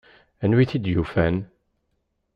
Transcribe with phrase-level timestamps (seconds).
[0.43, 1.35] Anwa ay t-id-yufan?